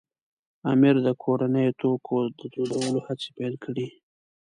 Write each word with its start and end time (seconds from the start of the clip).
امیر 0.71 0.95
د 1.05 1.07
کورنیو 1.23 1.77
توکو 1.81 2.17
دودولو 2.37 2.99
هڅې 3.05 3.29
پیل 3.37 3.53
کړې. 3.63 3.87